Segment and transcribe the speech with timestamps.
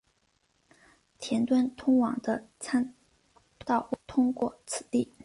[1.19, 2.95] 田端通往的参
[3.59, 5.13] 道通过此地。